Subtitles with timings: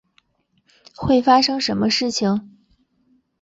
[0.95, 2.57] 会发生什么事情？